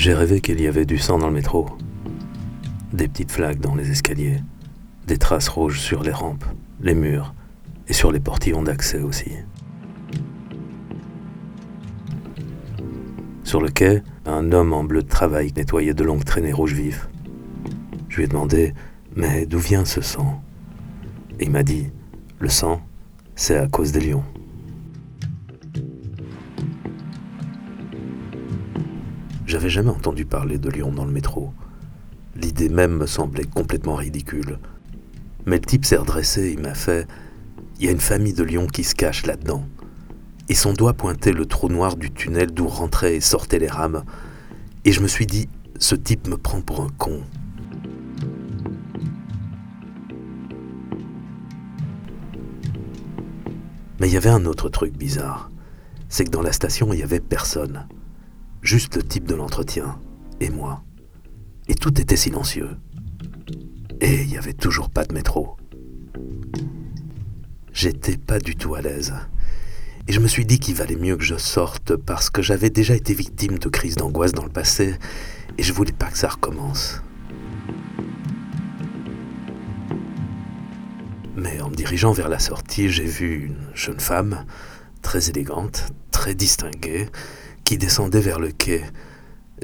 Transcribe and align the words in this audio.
J'ai 0.00 0.14
rêvé 0.14 0.40
qu'il 0.40 0.62
y 0.62 0.66
avait 0.66 0.86
du 0.86 0.96
sang 0.96 1.18
dans 1.18 1.26
le 1.26 1.34
métro. 1.34 1.66
Des 2.90 3.06
petites 3.06 3.30
flaques 3.30 3.58
dans 3.58 3.74
les 3.74 3.90
escaliers, 3.90 4.38
des 5.06 5.18
traces 5.18 5.48
rouges 5.48 5.78
sur 5.78 6.02
les 6.02 6.10
rampes, 6.10 6.46
les 6.80 6.94
murs 6.94 7.34
et 7.86 7.92
sur 7.92 8.10
les 8.10 8.18
portillons 8.18 8.62
d'accès 8.62 9.00
aussi. 9.00 9.30
Sur 13.44 13.60
le 13.60 13.68
quai, 13.68 14.02
un 14.24 14.52
homme 14.52 14.72
en 14.72 14.84
bleu 14.84 15.02
de 15.02 15.08
travail 15.08 15.52
nettoyait 15.54 15.92
de 15.92 16.02
longues 16.02 16.24
traînées 16.24 16.54
rouges 16.54 16.72
vives. 16.72 17.06
Je 18.08 18.16
lui 18.16 18.24
ai 18.24 18.26
demandé 18.26 18.72
Mais 19.16 19.44
d'où 19.44 19.58
vient 19.58 19.84
ce 19.84 20.00
sang? 20.00 20.42
Et 21.40 21.44
il 21.44 21.50
m'a 21.50 21.62
dit 21.62 21.88
Le 22.38 22.48
sang, 22.48 22.80
c'est 23.34 23.58
à 23.58 23.66
cause 23.66 23.92
des 23.92 24.00
lions. 24.00 24.24
J'avais 29.50 29.68
jamais 29.68 29.90
entendu 29.90 30.26
parler 30.26 30.58
de 30.58 30.70
lions 30.70 30.92
dans 30.92 31.04
le 31.04 31.10
métro. 31.10 31.52
L'idée 32.36 32.68
même 32.68 32.98
me 32.98 33.06
semblait 33.06 33.42
complètement 33.42 33.96
ridicule. 33.96 34.60
Mais 35.44 35.56
le 35.56 35.62
type 35.62 35.84
s'est 35.84 35.96
redressé, 35.96 36.52
il 36.52 36.60
m'a 36.60 36.74
fait 36.74 37.08
Il 37.80 37.86
y 37.86 37.88
a 37.88 37.90
une 37.90 37.98
famille 37.98 38.32
de 38.32 38.44
lions 38.44 38.68
qui 38.68 38.84
se 38.84 38.94
cache 38.94 39.26
là-dedans. 39.26 39.66
Et 40.48 40.54
son 40.54 40.72
doigt 40.72 40.92
pointait 40.92 41.32
le 41.32 41.46
trou 41.46 41.68
noir 41.68 41.96
du 41.96 42.12
tunnel 42.12 42.52
d'où 42.52 42.68
rentraient 42.68 43.16
et 43.16 43.20
sortaient 43.20 43.58
les 43.58 43.66
rames. 43.66 44.04
Et 44.84 44.92
je 44.92 45.00
me 45.00 45.08
suis 45.08 45.26
dit 45.26 45.48
Ce 45.80 45.96
type 45.96 46.28
me 46.28 46.36
prend 46.36 46.60
pour 46.60 46.82
un 46.82 46.90
con. 46.96 47.20
Mais 53.98 54.06
il 54.06 54.12
y 54.14 54.16
avait 54.16 54.30
un 54.30 54.44
autre 54.44 54.68
truc 54.68 54.96
bizarre. 54.96 55.50
C'est 56.08 56.24
que 56.24 56.30
dans 56.30 56.40
la 56.40 56.52
station, 56.52 56.92
il 56.92 56.98
n'y 56.98 57.02
avait 57.02 57.18
personne 57.18 57.84
juste 58.62 58.96
le 58.96 59.02
type 59.02 59.26
de 59.26 59.34
l'entretien, 59.34 59.98
et 60.40 60.50
moi. 60.50 60.82
Et 61.68 61.74
tout 61.74 62.00
était 62.00 62.16
silencieux. 62.16 62.76
Et 64.00 64.22
il 64.22 64.28
n'y 64.28 64.38
avait 64.38 64.52
toujours 64.52 64.90
pas 64.90 65.04
de 65.04 65.14
métro. 65.14 65.56
J'étais 67.72 68.16
pas 68.16 68.38
du 68.38 68.56
tout 68.56 68.74
à 68.74 68.80
l'aise. 68.80 69.14
Et 70.08 70.12
je 70.12 70.20
me 70.20 70.26
suis 70.26 70.44
dit 70.44 70.58
qu'il 70.58 70.74
valait 70.74 70.96
mieux 70.96 71.16
que 71.16 71.22
je 71.22 71.36
sorte 71.36 71.94
parce 71.94 72.30
que 72.30 72.42
j'avais 72.42 72.70
déjà 72.70 72.94
été 72.96 73.14
victime 73.14 73.58
de 73.58 73.68
crises 73.68 73.94
d'angoisse 73.94 74.32
dans 74.32 74.42
le 74.42 74.50
passé 74.50 74.96
et 75.56 75.62
je 75.62 75.72
voulais 75.72 75.92
pas 75.92 76.06
que 76.06 76.18
ça 76.18 76.28
recommence. 76.28 77.02
Mais 81.36 81.60
en 81.60 81.70
me 81.70 81.74
dirigeant 81.74 82.12
vers 82.12 82.28
la 82.28 82.38
sortie, 82.38 82.88
j'ai 82.88 83.04
vu 83.04 83.46
une 83.46 83.68
jeune 83.74 84.00
femme, 84.00 84.44
très 85.00 85.30
élégante, 85.30 85.86
très 86.10 86.34
distinguée, 86.34 87.08
descendait 87.78 88.20
vers 88.20 88.40
le 88.40 88.50
quai. 88.50 88.82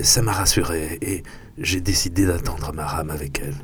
Ça 0.02 0.22
m'a 0.22 0.32
rassuré 0.32 0.98
et 1.00 1.22
j'ai 1.58 1.80
décidé 1.80 2.26
d'attendre 2.26 2.72
ma 2.74 2.86
rame 2.86 3.10
avec 3.10 3.40
elle. 3.40 3.54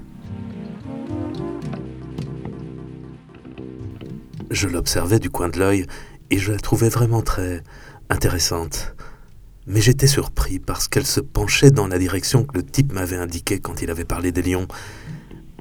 Je 4.50 4.68
l'observais 4.68 5.18
du 5.18 5.30
coin 5.30 5.48
de 5.48 5.58
l'œil 5.58 5.86
et 6.30 6.38
je 6.38 6.52
la 6.52 6.58
trouvais 6.58 6.88
vraiment 6.88 7.22
très 7.22 7.62
intéressante. 8.10 8.94
Mais 9.66 9.80
j'étais 9.80 10.06
surpris 10.06 10.58
parce 10.58 10.88
qu'elle 10.88 11.06
se 11.06 11.20
penchait 11.20 11.70
dans 11.70 11.86
la 11.86 11.98
direction 11.98 12.44
que 12.44 12.56
le 12.56 12.64
type 12.64 12.92
m'avait 12.92 13.16
indiquée 13.16 13.60
quand 13.60 13.82
il 13.82 13.90
avait 13.90 14.04
parlé 14.04 14.32
des 14.32 14.42
lions. 14.42 14.66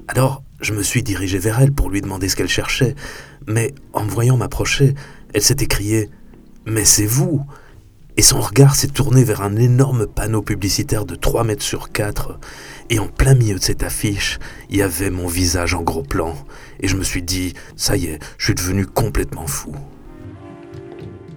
Alors, 0.08 0.44
je 0.59 0.74
me 0.74 0.84
suis 0.84 1.04
dirigé 1.04 1.38
vers 1.40 1.59
elle 1.59 1.72
pour 1.72 1.90
lui 1.90 2.02
demander 2.02 2.30
ce 2.30 2.36
qu'elle 2.36 2.50
cherchait, 2.50 2.96
mais 3.48 3.74
en 3.94 4.06
me 4.06 4.09
voyant 4.09 4.38
m'approcher, 4.38 4.96
elle 5.34 5.42
s'est 5.42 5.58
écriée 5.59 6.09
Mais 6.66 6.86
c'est 6.86 7.06
vous 7.06 7.46
et 8.17 8.22
son 8.22 8.42
regard 8.42 8.76
s'est 8.76 8.88
tourné 8.88 9.23
vers 9.23 9.42
un 9.42 9.56
énorme 9.56 10.06
panneau 10.06 10.42
publicitaire 10.42 11.06
de 11.06 11.16
3 11.16 11.44
mètres 11.44 11.64
sur 11.64 11.92
4, 11.92 12.40
et 12.90 13.00
en 13.00 13.08
plein 13.08 13.36
milieu 13.36 13.58
de 13.58 13.64
cette 13.64 13.84
affiche, 13.84 14.40
il 14.69 14.78
y 14.78 14.81
avait 14.81 15.09
mon 15.09 15.28
visage 15.28 15.74
en 15.74 15.81
gros 15.81 16.03
plan, 16.03 16.35
et 16.80 16.88
je 16.88 16.97
me 16.97 17.03
suis 17.03 17.24
dit, 17.24 17.53
ça 17.75 17.96
y 17.96 18.06
est, 18.06 18.19
je 18.38 18.46
suis 18.46 18.56
devenu 18.56 18.85
complètement 18.85 19.47
fou. 19.47 19.74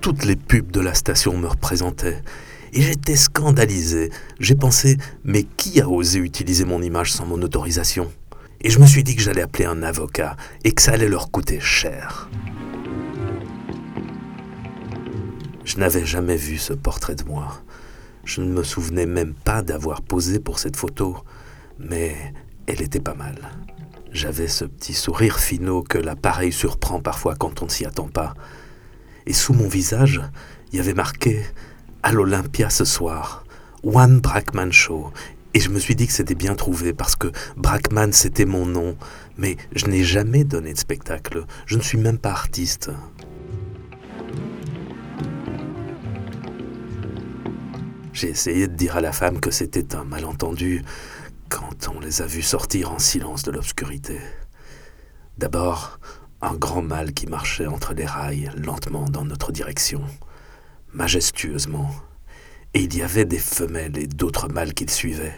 Toutes 0.01 0.25
les 0.25 0.37
pubs 0.37 0.71
de 0.71 0.81
la 0.81 0.95
station 0.95 1.37
me 1.39 1.47
représentaient, 1.47 2.23
et 2.73 2.83
j'étais 2.83 3.17
scandalisé. 3.17 4.11
J'ai 4.41 4.57
pensé, 4.57 4.99
mais 5.23 5.45
qui 5.45 5.81
a 5.81 5.89
osé 5.89 6.19
utiliser 6.19 6.65
mon 6.65 6.83
image 6.83 7.13
sans 7.13 7.25
mon 7.25 7.41
autorisation? 7.41 8.11
Et 8.61 8.71
je 8.71 8.81
me 8.81 8.87
suis 8.87 9.05
dit 9.05 9.15
que 9.15 9.23
j'allais 9.23 9.43
appeler 9.43 9.67
un 9.67 9.83
avocat, 9.83 10.37
et 10.65 10.73
que 10.73 10.83
ça 10.83 10.93
allait 10.93 11.09
leur 11.09 11.31
coûter 11.31 11.61
cher. 11.61 12.29
Je 15.65 15.79
n'avais 15.79 16.05
jamais 16.05 16.37
vu 16.37 16.59
ce 16.59 16.75
portrait 16.75 17.15
de 17.15 17.25
moi. 17.25 17.63
Je 18.25 18.43
ne 18.43 18.53
me 18.53 18.63
souvenais 18.63 19.07
même 19.07 19.33
pas 19.33 19.63
d'avoir 19.63 20.03
posé 20.03 20.39
pour 20.39 20.59
cette 20.59 20.77
photo, 20.77 21.17
mais 21.79 22.15
elle 22.67 22.83
était 22.83 23.01
pas 23.01 23.15
mal. 23.15 23.51
J'avais 24.13 24.47
ce 24.47 24.67
petit 24.67 24.93
sourire 24.93 25.39
finot 25.39 25.83
que 25.83 25.99
l'appareil 25.99 26.53
surprend 26.53 27.01
parfois 27.01 27.35
quand 27.35 27.63
on 27.63 27.65
ne 27.65 27.71
s'y 27.71 27.87
attend 27.87 28.09
pas. 28.09 28.35
Et 29.27 29.33
sous 29.33 29.55
mon 29.55 29.67
visage, 29.67 30.21
il 30.71 30.77
y 30.77 30.81
avait 30.81 30.95
marqué 30.95 31.43
À 32.03 32.13
l'Olympia 32.13 32.69
ce 32.69 32.85
soir, 32.85 33.45
One 33.83 34.21
Brackman 34.21 34.71
Show. 34.71 35.13
Et 35.55 35.61
je 35.61 35.71
me 35.71 35.79
suis 35.79 35.97
dit 35.97 36.07
que 36.07 36.13
c'était 36.13 36.35
bien 36.35 36.55
trouvé 36.55 36.93
parce 36.93 37.17
que 37.17 37.33
Brackman 37.57 38.13
c'était 38.13 38.45
mon 38.45 38.67
nom, 38.67 38.97
mais 39.39 39.57
je 39.75 39.87
n'ai 39.87 40.05
jamais 40.05 40.45
donné 40.45 40.75
de 40.75 40.79
spectacle. 40.79 41.47
Je 41.65 41.77
ne 41.77 41.83
suis 41.83 41.99
même 41.99 42.19
pas 42.19 42.33
artiste. 42.33 42.91
J'ai 48.15 48.29
essayé 48.29 48.69
de 48.69 48.77
dire 48.77 48.97
à 48.97 49.01
la 49.01 49.11
femme 49.11 49.41
que 49.41 49.51
c'était 49.51 49.97
un 49.97 50.05
malentendu 50.05 50.85
quand 51.49 51.89
on 51.93 51.99
les 51.99 52.23
a 52.23 52.27
vus 52.27 52.43
sortir 52.43 52.93
en 52.93 53.01
silence 53.01 53.43
de 53.43 53.51
l'obscurité. 53.51 54.21
D'abord, 55.37 55.99
un 56.41 56.55
grand 56.55 56.81
mâle 56.81 57.13
qui 57.13 57.27
marchait 57.27 57.67
entre 57.67 57.93
les 57.93 58.07
rails 58.07 58.53
lentement 58.57 59.09
dans 59.09 59.25
notre 59.25 59.51
direction, 59.51 60.01
majestueusement, 60.93 61.91
et 62.73 62.83
il 62.83 62.97
y 62.97 63.03
avait 63.03 63.25
des 63.25 63.41
femelles 63.41 63.99
et 63.99 64.07
d'autres 64.07 64.49
mâles 64.49 64.75
qui 64.75 64.85
le 64.85 64.93
suivaient. 64.93 65.37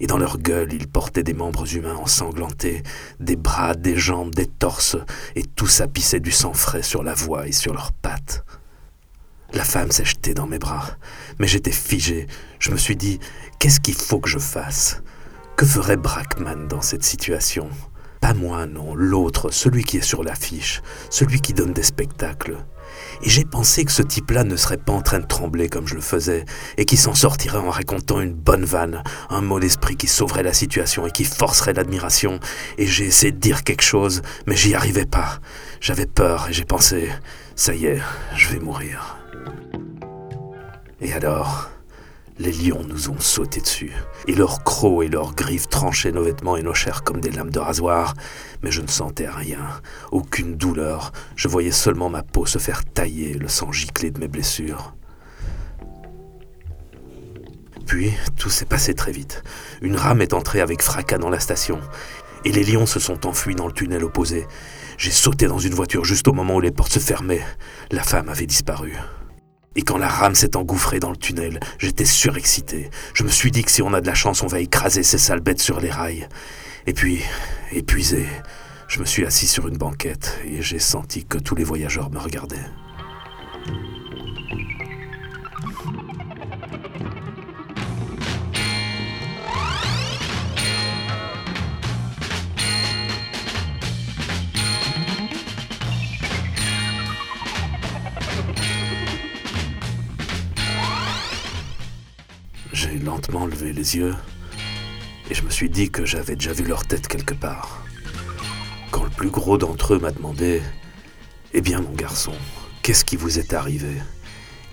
Et 0.00 0.08
dans 0.08 0.18
leur 0.18 0.38
gueule, 0.38 0.72
ils 0.72 0.88
portaient 0.88 1.22
des 1.22 1.32
membres 1.32 1.72
humains 1.76 1.94
ensanglantés, 1.94 2.82
des 3.20 3.36
bras, 3.36 3.76
des 3.76 3.96
jambes, 3.96 4.34
des 4.34 4.46
torses, 4.46 4.96
et 5.36 5.44
tout 5.44 5.68
ça 5.68 5.86
pissait 5.86 6.18
du 6.18 6.32
sang 6.32 6.54
frais 6.54 6.82
sur 6.82 7.04
la 7.04 7.14
voie 7.14 7.46
et 7.46 7.52
sur 7.52 7.72
leurs 7.72 7.92
pattes. 7.92 8.44
La 9.54 9.64
femme 9.64 9.90
s'est 9.90 10.04
jetée 10.04 10.34
dans 10.34 10.46
mes 10.46 10.58
bras, 10.58 10.90
mais 11.38 11.46
j'étais 11.46 11.72
figé. 11.72 12.26
Je 12.58 12.70
me 12.70 12.76
suis 12.76 12.96
dit, 12.96 13.18
qu'est-ce 13.58 13.80
qu'il 13.80 13.94
faut 13.94 14.20
que 14.20 14.28
je 14.28 14.38
fasse? 14.38 15.02
Que 15.56 15.64
ferait 15.64 15.96
Brackman 15.96 16.68
dans 16.68 16.82
cette 16.82 17.02
situation? 17.02 17.70
Pas 18.20 18.34
moi, 18.34 18.66
non, 18.66 18.94
l'autre, 18.94 19.50
celui 19.50 19.84
qui 19.84 19.96
est 19.96 20.02
sur 20.02 20.22
l'affiche, 20.22 20.82
celui 21.08 21.40
qui 21.40 21.54
donne 21.54 21.72
des 21.72 21.82
spectacles. 21.82 22.58
Et 23.22 23.30
j'ai 23.30 23.44
pensé 23.44 23.84
que 23.86 23.92
ce 23.92 24.02
type-là 24.02 24.44
ne 24.44 24.56
serait 24.56 24.76
pas 24.76 24.92
en 24.92 25.02
train 25.02 25.20
de 25.20 25.26
trembler 25.26 25.68
comme 25.68 25.88
je 25.88 25.94
le 25.94 26.02
faisais, 26.02 26.44
et 26.76 26.84
qui 26.84 26.98
s'en 26.98 27.14
sortirait 27.14 27.58
en 27.58 27.70
racontant 27.70 28.20
une 28.20 28.34
bonne 28.34 28.64
vanne, 28.64 29.02
un 29.30 29.40
mot 29.40 29.60
d'esprit 29.60 29.96
qui 29.96 30.08
sauverait 30.08 30.42
la 30.42 30.52
situation 30.52 31.06
et 31.06 31.10
qui 31.10 31.24
forcerait 31.24 31.72
l'admiration. 31.72 32.38
Et 32.76 32.86
j'ai 32.86 33.06
essayé 33.06 33.32
de 33.32 33.38
dire 33.38 33.64
quelque 33.64 33.82
chose, 33.82 34.20
mais 34.46 34.56
j'y 34.56 34.74
arrivais 34.74 35.06
pas. 35.06 35.38
J'avais 35.80 36.06
peur 36.06 36.48
et 36.50 36.52
j'ai 36.52 36.66
pensé, 36.66 37.08
ça 37.56 37.74
y 37.74 37.86
est, 37.86 38.02
je 38.36 38.48
vais 38.48 38.60
mourir. 38.60 39.18
Et 41.00 41.12
alors, 41.12 41.70
les 42.38 42.52
lions 42.52 42.84
nous 42.84 43.10
ont 43.10 43.18
sauté 43.18 43.60
dessus, 43.60 43.92
et 44.26 44.34
leurs 44.34 44.62
crocs 44.64 45.04
et 45.04 45.08
leurs 45.08 45.34
griffes 45.34 45.68
tranchaient 45.68 46.12
nos 46.12 46.22
vêtements 46.22 46.56
et 46.56 46.62
nos 46.62 46.74
chairs 46.74 47.02
comme 47.02 47.20
des 47.20 47.30
lames 47.30 47.50
de 47.50 47.58
rasoir, 47.58 48.14
mais 48.62 48.70
je 48.70 48.80
ne 48.80 48.88
sentais 48.88 49.28
rien, 49.28 49.60
aucune 50.12 50.56
douleur, 50.56 51.12
je 51.36 51.48
voyais 51.48 51.72
seulement 51.72 52.08
ma 52.08 52.22
peau 52.22 52.46
se 52.46 52.58
faire 52.58 52.84
tailler, 52.84 53.34
le 53.34 53.48
sang 53.48 53.72
gicler 53.72 54.10
de 54.10 54.20
mes 54.20 54.28
blessures. 54.28 54.94
Puis, 57.86 58.12
tout 58.36 58.50
s'est 58.50 58.66
passé 58.66 58.94
très 58.94 59.12
vite. 59.12 59.42
Une 59.80 59.96
rame 59.96 60.20
est 60.20 60.34
entrée 60.34 60.60
avec 60.60 60.82
fracas 60.82 61.18
dans 61.18 61.30
la 61.30 61.40
station, 61.40 61.80
et 62.44 62.52
les 62.52 62.64
lions 62.64 62.86
se 62.86 63.00
sont 63.00 63.26
enfuis 63.26 63.54
dans 63.54 63.66
le 63.66 63.72
tunnel 63.72 64.04
opposé. 64.04 64.46
J'ai 64.96 65.10
sauté 65.10 65.46
dans 65.46 65.58
une 65.58 65.74
voiture 65.74 66.04
juste 66.04 66.28
au 66.28 66.32
moment 66.32 66.56
où 66.56 66.60
les 66.60 66.70
portes 66.70 66.92
se 66.92 66.98
fermaient. 66.98 67.44
La 67.90 68.02
femme 68.02 68.28
avait 68.28 68.46
disparu. 68.46 68.94
Et 69.78 69.82
quand 69.82 69.96
la 69.96 70.08
rame 70.08 70.34
s'est 70.34 70.56
engouffrée 70.56 70.98
dans 70.98 71.12
le 71.12 71.16
tunnel, 71.16 71.60
j'étais 71.78 72.04
surexcité. 72.04 72.90
Je 73.14 73.22
me 73.22 73.28
suis 73.28 73.52
dit 73.52 73.62
que 73.62 73.70
si 73.70 73.80
on 73.80 73.94
a 73.94 74.00
de 74.00 74.08
la 74.08 74.14
chance, 74.14 74.42
on 74.42 74.48
va 74.48 74.58
écraser 74.58 75.04
ces 75.04 75.18
sales 75.18 75.38
bêtes 75.38 75.60
sur 75.60 75.78
les 75.78 75.88
rails. 75.88 76.28
Et 76.88 76.92
puis, 76.92 77.22
épuisé, 77.70 78.26
je 78.88 78.98
me 78.98 79.04
suis 79.04 79.24
assis 79.24 79.46
sur 79.46 79.68
une 79.68 79.76
banquette 79.76 80.40
et 80.44 80.62
j'ai 80.62 80.80
senti 80.80 81.24
que 81.24 81.38
tous 81.38 81.54
les 81.54 81.62
voyageurs 81.62 82.10
me 82.10 82.18
regardaient. 82.18 82.56
J'ai 102.80 103.00
lentement 103.00 103.44
levé 103.44 103.72
les 103.72 103.96
yeux 103.96 104.14
et 105.28 105.34
je 105.34 105.42
me 105.42 105.50
suis 105.50 105.68
dit 105.68 105.90
que 105.90 106.06
j'avais 106.06 106.36
déjà 106.36 106.52
vu 106.52 106.62
leur 106.62 106.86
tête 106.86 107.08
quelque 107.08 107.34
part. 107.34 107.84
Quand 108.92 109.02
le 109.02 109.10
plus 109.10 109.30
gros 109.30 109.58
d'entre 109.58 109.94
eux 109.94 109.98
m'a 109.98 110.12
demandé 110.12 110.62
Eh 111.54 111.60
bien, 111.60 111.80
mon 111.80 111.90
garçon, 111.90 112.34
qu'est-ce 112.82 113.04
qui 113.04 113.16
vous 113.16 113.40
est 113.40 113.52
arrivé? 113.52 113.94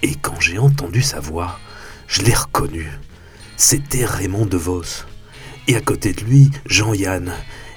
Et 0.04 0.14
quand 0.14 0.40
j'ai 0.40 0.60
entendu 0.60 1.02
sa 1.02 1.20
voix, 1.20 1.58
je 2.06 2.22
l'ai 2.22 2.36
reconnu. 2.36 2.92
C'était 3.58 4.06
Raymond 4.06 4.46
DeVos. 4.46 5.06
Et 5.68 5.76
à 5.76 5.82
côté 5.82 6.14
de 6.14 6.22
lui, 6.22 6.52
Jean-Yann. 6.68 7.34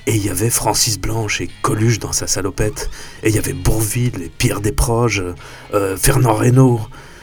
Et 0.07 0.15
il 0.15 0.27
y 0.27 0.29
avait 0.29 0.51
Francis 0.51 0.99
Blanche 1.01 1.41
et 1.41 1.49
Coluche 1.63 2.01
dans 2.01 2.13
sa 2.13 2.27
salopette. 2.27 2.91
Et 3.23 3.31
il 3.31 3.35
y 3.35 3.39
avait 3.39 3.55
Bourville 3.55 4.25
et 4.25 4.29
Pierre 4.29 4.61
Desproges, 4.61 5.25
euh, 5.73 5.97
Fernand 5.97 6.35
Reynaud. 6.35 6.83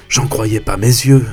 J'en 0.10 0.26
croyais 0.26 0.60
pas 0.60 0.78
mes 0.78 0.88
yeux. 0.88 1.24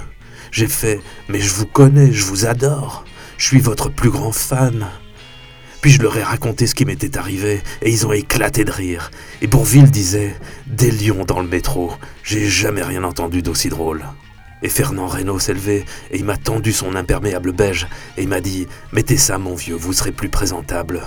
J'ai 0.53 0.69
fait 0.69 1.01
Mais 1.29 1.41
je 1.41 1.53
vous 1.55 1.67
connais, 1.67 2.13
je 2.13 2.25
vous 2.25 2.47
adore. 2.47 3.05
Je 3.39 3.47
suis 3.47 3.59
votre 3.59 3.89
plus 3.89 4.11
grand 4.11 4.33
fan. 4.33 4.87
Puis 5.81 5.91
je 5.91 6.01
leur 6.01 6.17
ai 6.17 6.23
raconté 6.23 6.69
ce 6.69 6.77
qui 6.77 6.85
m'était 6.85 7.19
arrivé, 7.19 7.61
et 7.81 7.91
ils 7.91 8.07
ont 8.07 8.13
éclaté 8.13 8.65
de 8.65 8.71
rire. 8.71 9.11
Et 9.41 9.49
Bourville 9.49 9.91
disait 9.91 10.37
Des 10.69 10.93
lions 10.93 11.25
dans 11.25 11.41
le 11.41 11.49
métro, 11.49 11.93
j'ai 12.23 12.49
jamais 12.49 12.83
rien 12.83 13.03
entendu 13.03 13.43
d'aussi 13.43 13.69
drôle. 13.69 14.05
Et 14.63 14.69
Fernand 14.69 15.09
Reynaud 15.09 15.41
s'est 15.41 15.55
levé, 15.55 15.85
et 16.13 16.19
il 16.19 16.25
m'a 16.25 16.37
tendu 16.37 16.73
son 16.73 16.95
imperméable 16.95 17.53
beige, 17.53 17.89
et 18.17 18.23
il 18.23 18.29
m'a 18.29 18.41
dit 18.41 18.69
Mettez 18.93 19.17
ça, 19.17 19.39
mon 19.39 19.57
vieux, 19.57 19.75
vous 19.75 19.93
serez 19.93 20.13
plus 20.13 20.29
présentable. 20.29 21.01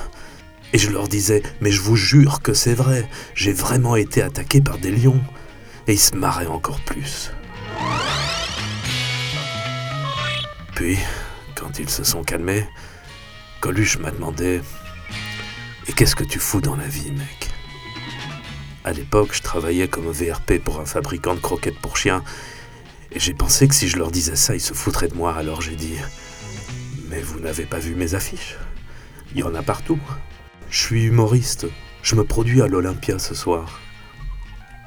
Et 0.74 0.78
je 0.78 0.90
leur 0.90 1.08
disais 1.08 1.42
Mais 1.62 1.72
je 1.72 1.82
vous 1.82 1.96
jure 1.96 2.42
que 2.42 2.54
c'est 2.54 2.74
vrai, 2.74 3.08
j'ai 3.34 3.54
vraiment 3.54 3.96
été 3.96 4.22
attaqué 4.22 4.60
par 4.60 4.78
des 4.80 4.92
lions. 4.92 5.22
Et 5.88 5.94
ils 5.94 6.00
se 6.00 6.16
marraient 6.18 6.48
encore 6.48 6.82
plus. 6.82 7.32
Puis, 10.76 10.98
quand 11.56 11.80
ils 11.80 11.90
se 11.90 12.04
sont 12.04 12.24
calmés, 12.24 12.68
Coluche 13.62 13.98
m'a 13.98 14.12
demandé 14.12 14.62
Et 15.88 15.94
qu'est-ce 15.94 16.18
que 16.18 16.26
tu 16.26 16.38
fous 16.38 16.60
dans 16.60 16.76
la 16.76 16.88
vie, 16.88 17.12
mec? 17.12 17.50
À 18.84 18.92
l'époque, 18.92 19.34
je 19.34 19.42
travaillais 19.42 19.88
comme 19.88 20.12
VRP 20.12 20.60
pour 20.60 20.82
un 20.82 20.86
fabricant 20.86 21.34
de 21.34 21.40
croquettes 21.40 21.80
pour 21.80 21.96
chiens, 21.96 22.24
et 23.14 23.20
j'ai 23.22 23.34
pensé 23.34 23.70
que 23.70 23.74
si 23.74 23.88
je 23.88 23.98
leur 23.98 24.12
disais 24.12 24.36
ça, 24.36 24.54
ils 24.54 24.62
se 24.62 24.74
foutraient 24.74 25.08
de 25.08 25.16
moi, 25.16 25.34
alors 25.34 25.62
j'ai 25.62 25.78
dit 25.78 25.96
Mais 27.08 27.22
vous 27.22 27.40
n'avez 27.40 27.66
pas 27.66 27.80
vu 27.80 27.96
mes 27.96 28.14
affiches 28.14 28.58
Il 29.34 29.40
y 29.40 29.44
en 29.44 29.56
a 29.56 29.64
partout. 29.64 30.00
Je 30.70 30.78
suis 30.78 31.06
humoriste, 31.06 31.68
je 32.04 32.16
me 32.16 32.26
produis 32.26 32.62
à 32.62 32.68
l'Olympia 32.68 33.18
ce 33.18 33.34
soir. 33.34 33.80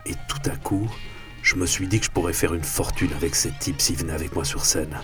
Et 0.04 0.12
tout 0.28 0.50
à 0.50 0.56
coup, 0.56 0.86
je 1.42 1.56
me 1.56 1.64
suis 1.64 1.88
dit 1.88 1.98
que 1.98 2.04
je 2.04 2.10
pourrais 2.10 2.34
faire 2.34 2.52
une 2.52 2.62
fortune 2.62 3.12
avec 3.14 3.34
ces 3.34 3.52
types 3.58 3.80
s'ils 3.80 3.96
venaient 3.96 4.12
avec 4.12 4.34
moi 4.34 4.44
sur 4.44 4.66
scène. 4.66 5.00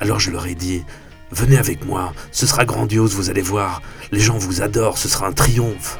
Alors 0.00 0.20
je 0.20 0.30
leur 0.30 0.46
ai 0.46 0.54
dit 0.54 0.84
Venez 1.30 1.58
avec 1.58 1.84
moi, 1.84 2.14
ce 2.32 2.46
sera 2.46 2.64
grandiose, 2.64 3.14
vous 3.14 3.28
allez 3.30 3.42
voir. 3.42 3.82
Les 4.12 4.20
gens 4.20 4.38
vous 4.38 4.62
adorent, 4.62 4.96
ce 4.96 5.08
sera 5.08 5.26
un 5.26 5.32
triomphe. 5.32 5.98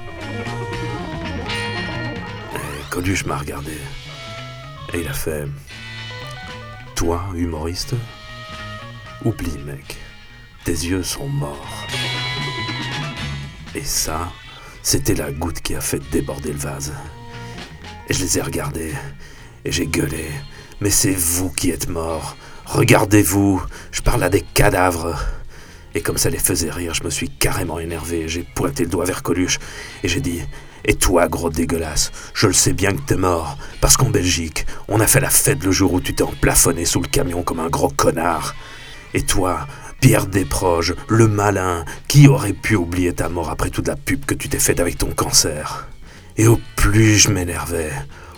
Et 2.55 2.91
Coluche 2.91 3.27
m'a 3.27 3.37
regardé. 3.37 3.77
Et 4.95 5.01
il 5.01 5.09
a 5.09 5.13
fait 5.13 5.47
Toi, 6.95 7.23
humoriste 7.35 7.95
Oublie, 9.25 9.59
mec. 9.67 9.97
Tes 10.65 10.73
yeux 10.73 11.03
sont 11.03 11.29
morts. 11.29 11.87
Et 13.75 13.85
ça, 13.85 14.33
c'était 14.83 15.15
la 15.15 15.31
goutte 15.31 15.61
qui 15.61 15.75
a 15.75 15.81
fait 15.81 16.01
déborder 16.11 16.53
le 16.53 16.59
vase. 16.59 16.95
Et 18.09 18.15
je 18.15 18.21
les 18.21 18.39
ai 18.39 18.43
regardés. 18.43 18.95
Et 19.65 19.73
j'ai 19.73 19.87
gueulé. 19.87 20.31
Mais 20.81 20.91
c'est 20.91 21.13
vous 21.13 21.51
qui 21.51 21.71
êtes 21.71 21.89
morts. 21.89 22.37
Regardez-vous, 22.69 23.63
je 23.93 24.03
parle 24.03 24.23
à 24.23 24.29
des 24.29 24.43
cadavres. 24.43 25.17
Et 25.95 26.03
comme 26.03 26.19
ça 26.19 26.29
les 26.29 26.39
faisait 26.39 26.71
rire, 26.71 26.93
je 26.93 27.03
me 27.03 27.09
suis 27.09 27.31
carrément 27.31 27.79
énervé. 27.79 28.29
J'ai 28.29 28.43
pointé 28.43 28.85
le 28.85 28.91
doigt 28.91 29.07
vers 29.07 29.23
Coluche 29.23 29.59
et 30.03 30.09
j'ai 30.09 30.21
dit 30.21 30.43
Et 30.85 30.93
toi, 30.93 31.29
gros 31.29 31.49
dégueulasse, 31.49 32.13
je 32.35 32.47
le 32.47 32.53
sais 32.53 32.75
bien 32.75 32.93
que 32.93 33.01
t'es 33.01 33.17
mort. 33.17 33.57
Parce 33.81 33.97
qu'en 33.97 34.11
Belgique, 34.11 34.67
on 34.87 35.01
a 35.01 35.07
fait 35.07 35.21
la 35.21 35.31
fête 35.31 35.65
le 35.65 35.73
jour 35.73 35.95
où 35.95 36.01
tu 36.03 36.15
t'es 36.15 36.23
emplafonné 36.23 36.85
sous 36.85 37.01
le 37.01 37.09
camion 37.09 37.43
comme 37.43 37.61
un 37.61 37.71
gros 37.71 37.89
connard. 37.89 38.55
Et 39.15 39.23
toi, 39.23 39.67
Pierre 40.03 40.27
Desproges, 40.27 40.95
le 41.09 41.27
malin, 41.27 41.87
qui 42.07 42.29
aurait 42.29 42.53
pu 42.53 42.77
oublier 42.77 43.15
ta 43.15 43.31
mort 43.31 43.49
après 43.49 43.71
toute 43.71 43.89
la 43.89 43.97
pub 43.97 44.27
que 44.27 44.35
tu 44.35 44.51
t'es 44.51 44.59
faite 44.59 44.79
avec 44.79 44.99
ton 44.99 45.11
cancer 45.13 45.89
Et 46.37 46.47
au 46.47 46.61
plus 46.77 47.17
je 47.17 47.31
m'énervais, 47.31 47.93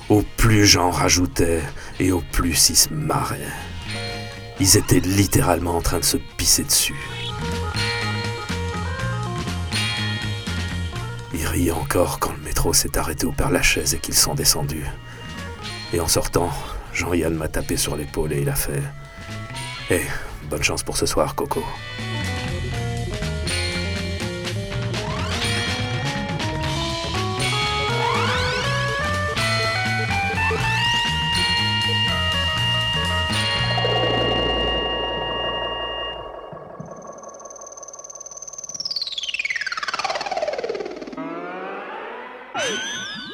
au 0.08 0.22
plus 0.36 0.66
j'en 0.66 0.90
rajoutais, 0.90 1.62
et 1.98 2.12
au 2.12 2.22
plus 2.30 2.70
il 2.70 2.76
se 2.76 2.94
marrait. 2.94 3.69
Ils 4.60 4.76
étaient 4.76 5.00
littéralement 5.00 5.74
en 5.74 5.80
train 5.80 5.98
de 5.98 6.04
se 6.04 6.18
pisser 6.18 6.64
dessus. 6.64 6.94
Ils 11.32 11.46
riaient 11.46 11.70
encore 11.70 12.18
quand 12.18 12.32
le 12.32 12.42
métro 12.42 12.74
s'est 12.74 12.98
arrêté 12.98 13.24
au 13.24 13.32
Père-Lachaise 13.32 13.94
et 13.94 13.98
qu'ils 13.98 14.14
sont 14.14 14.34
descendus. 14.34 14.84
Et 15.94 16.00
en 16.00 16.08
sortant, 16.08 16.50
Jean-Yann 16.92 17.34
m'a 17.34 17.48
tapé 17.48 17.78
sur 17.78 17.96
l'épaule 17.96 18.34
et 18.34 18.42
il 18.42 18.48
a 18.50 18.54
fait 18.54 18.82
Hé, 19.88 20.02
bonne 20.50 20.62
chance 20.62 20.82
pour 20.82 20.98
ce 20.98 21.06
soir, 21.06 21.34
Coco. 21.34 21.64
Hey! 42.60 43.29